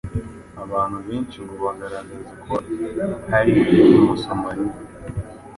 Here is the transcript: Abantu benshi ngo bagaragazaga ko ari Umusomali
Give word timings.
Abantu 0.63 0.97
benshi 1.07 1.37
ngo 1.43 1.55
bagaragazaga 1.63 2.33
ko 2.45 2.53
ari 3.37 3.53
Umusomali 3.99 4.65